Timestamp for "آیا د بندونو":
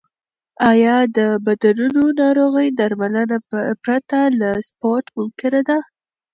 0.71-2.03